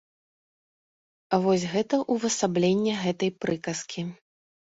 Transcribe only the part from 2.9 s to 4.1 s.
гэтай прыказкі.